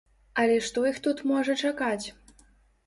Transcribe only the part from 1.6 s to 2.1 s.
чакаць?